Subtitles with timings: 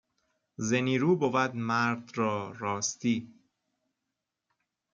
[0.65, 3.17] ز نیرو بود مرد را راستی